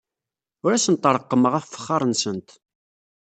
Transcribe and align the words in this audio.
Ur 0.65 0.71
asent-reqqmeɣ 0.73 1.53
afexxar-nsent. 1.59 2.49